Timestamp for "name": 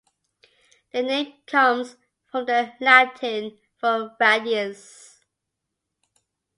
1.03-1.33